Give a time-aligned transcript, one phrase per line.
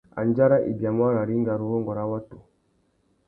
[0.21, 2.37] Andjara i biamú ararringa râ urrôngô râ watu.